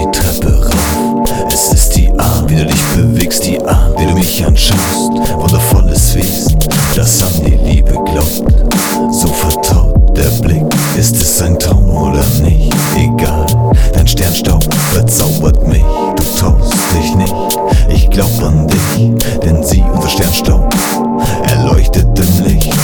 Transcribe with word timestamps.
die 0.00 0.10
Treppe 0.18 0.66
rauf. 0.66 1.30
Es 1.52 1.72
ist 1.72 1.96
die 1.96 2.10
Art, 2.18 2.48
wie 2.48 2.56
du 2.56 2.66
dich 2.66 2.82
bewegst, 2.96 3.44
die 3.46 3.60
Art, 3.62 3.98
wie 3.98 4.06
du 4.06 4.14
mich 4.14 4.44
anschaust. 4.44 5.10
Wundervolles 5.36 6.14
Wesen, 6.14 6.58
das 6.96 7.22
an 7.22 7.28
die 7.44 7.56
Liebe 7.70 7.92
glaubt. 7.92 8.44
So 9.10 9.26
vertraut 9.26 10.16
der 10.16 10.30
Blick, 10.42 10.64
ist 10.98 11.16
es 11.16 11.42
ein 11.42 11.58
Traum 11.58 11.90
oder 11.90 12.24
nicht? 12.42 12.74
Egal, 12.96 13.46
dein 13.92 14.06
Sternstaub 14.06 14.64
verzaubert 14.92 15.66
mich. 15.66 15.84
Du 16.16 16.22
traust 16.38 16.74
dich 16.96 17.14
nicht, 17.16 17.34
ich 17.88 18.08
glaub 18.10 18.30
an 18.42 18.66
dich, 18.68 19.38
denn 19.42 19.62
sie, 19.62 19.82
unser 19.94 20.08
Sternstaub, 20.08 20.74
erleuchtet 21.46 22.06
im 22.18 22.44
Licht. 22.44 22.78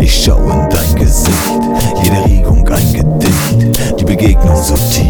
Ich 0.00 0.24
schau 0.24 0.38
in 0.38 0.68
dein 0.70 0.94
Gesicht, 0.96 1.60
jede 2.02 2.24
Regung 2.24 2.68
ein 2.68 2.92
Gedicht, 2.92 3.80
die 3.98 4.04
Begegnung 4.04 4.62
so 4.62 4.74
tief, 4.90 5.03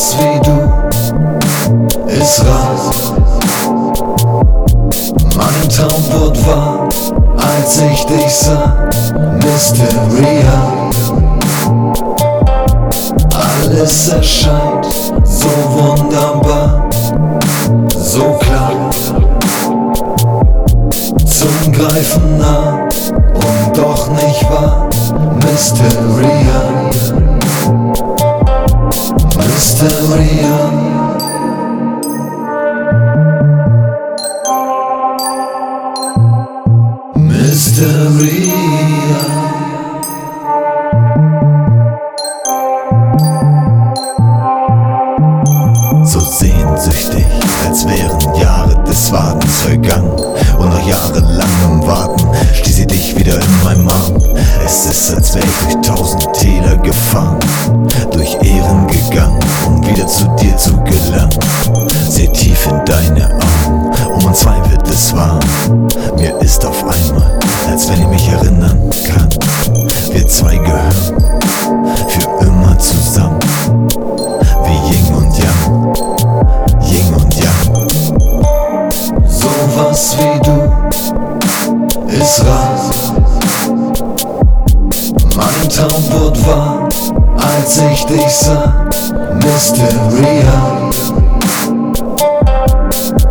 Sowas 0.00 0.16
wie 0.18 0.40
du 0.40 0.56
ist 2.10 2.42
rar. 2.46 2.90
Mein 5.36 5.68
Traum 5.68 6.04
wurde 6.10 6.46
wahr, 6.46 6.88
als 7.36 7.82
ich 7.82 8.06
dich 8.06 8.34
sah. 8.34 8.88
Mysteria. 9.44 10.58
Alles 13.34 14.08
erscheint 14.08 14.86
so 15.22 15.50
wunderbar, 15.76 16.88
so 17.98 18.38
klar. 18.40 18.90
Zum 21.26 21.72
Greifen 21.72 22.38
nah 22.38 22.88
und 23.34 23.76
doch 23.76 24.08
nicht 24.12 24.50
wahr. 24.50 24.88
Mysteria. 25.42 26.39
So 37.80 37.86
sehnsüchtig, 46.20 47.24
als 47.64 47.86
wären 47.86 48.34
Jahre 48.34 48.84
des 48.84 49.10
Wartens 49.10 49.62
vergangen. 49.62 50.12
Und 50.58 50.68
nach 50.68 50.86
jahrelangem 50.86 51.86
Warten 51.86 52.28
stieß 52.52 52.80
ich 52.80 52.86
dich 52.86 53.18
wieder 53.18 53.40
in 53.40 53.64
meinem 53.64 53.88
Arm. 53.88 54.22
Es 54.62 54.84
ist, 54.84 55.14
als 55.14 55.34
wär 55.34 55.42
ich 55.42 55.56
durch 55.72 55.80
tausend 55.80 56.30
Täler 56.34 56.76
gefahren, 56.76 57.39
erinnern 68.60 68.90
kann. 69.06 69.28
Wir 70.12 70.26
zwei 70.26 70.56
gehören 70.56 70.92
für 72.08 72.46
immer 72.46 72.78
zusammen, 72.78 73.40
wie 74.64 74.78
Yin 74.92 75.14
und 75.14 75.38
Yang. 75.38 75.94
Yin 76.82 77.14
und 77.14 77.34
Yang. 77.36 77.88
Sowas 79.26 80.16
wie 80.18 80.40
du 80.40 80.56
ist 82.08 82.44
rar. 82.44 82.90
Mein 85.36 85.68
Traum 85.68 86.04
wurde 86.10 86.46
wahr, 86.46 86.88
als 87.36 87.78
ich 87.92 88.04
dich 88.06 88.28
sah. 88.28 88.86
Mysteria. 89.42 90.90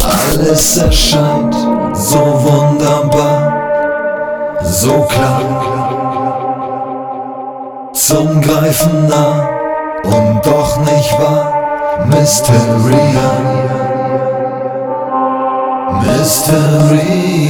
Alles 0.03 0.77
erscheint 0.77 1.68
Zum 7.99 8.39
Greifen 8.39 9.07
nah 9.07 9.49
und 10.03 10.45
doch 10.45 10.79
nicht 10.79 11.19
wahr. 11.19 12.05
Mysteria. 12.07 13.29
Mysteria. 16.01 17.49